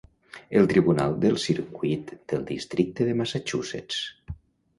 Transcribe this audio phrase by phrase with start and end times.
[0.59, 4.01] El Tribunal de Circuit del districte de Massachusetts.